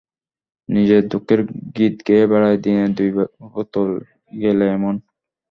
নিজের 0.69 1.01
দুঃখের 1.11 1.39
গীত 1.75 1.95
গেয়ে 2.07 2.25
বেড়ায়, 2.31 2.59
দিনে 2.63 2.85
দুই 2.97 3.09
বোতল 3.51 3.89
গেলে, 4.41 4.65
এমন। 4.69 4.95